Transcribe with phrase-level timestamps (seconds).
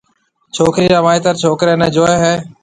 [0.55, 2.33] ڇوڪرِي را مائيتر ڇوڪريَ نيَ جوئيَ ھيَََ